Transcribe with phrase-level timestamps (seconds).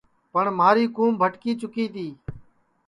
[0.31, 2.07] پٹؔ مہاری کُوم بھٹکی چُکی تی